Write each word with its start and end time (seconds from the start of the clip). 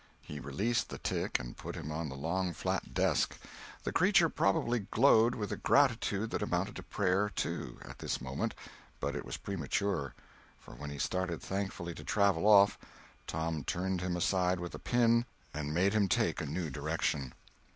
He 0.23 0.39
released 0.39 0.89
the 0.89 0.97
tick 0.97 1.37
and 1.39 1.55
put 1.55 1.75
him 1.75 1.91
on 1.91 2.09
the 2.09 2.15
long 2.15 2.53
flat 2.53 2.91
desk. 2.95 3.37
The 3.83 3.91
creature 3.91 4.29
probably 4.29 4.79
glowed 4.79 5.35
with 5.35 5.51
a 5.51 5.55
gratitude 5.57 6.31
that 6.31 6.41
amounted 6.41 6.75
to 6.77 6.81
prayer, 6.81 7.29
too, 7.29 7.77
at 7.85 7.99
this 7.99 8.19
moment, 8.19 8.55
but 8.99 9.15
it 9.15 9.23
was 9.23 9.37
premature: 9.37 10.15
for 10.59 10.73
when 10.73 10.89
he 10.89 10.97
started 10.97 11.39
thankfully 11.39 11.93
to 11.93 12.03
travel 12.03 12.47
off, 12.47 12.79
Tom 13.27 13.63
turned 13.63 14.01
him 14.01 14.17
aside 14.17 14.59
with 14.59 14.73
a 14.73 14.79
pin 14.79 15.23
and 15.53 15.71
made 15.71 15.93
him 15.93 16.07
take 16.07 16.41
a 16.41 16.47
new 16.47 16.71
direction. 16.71 17.33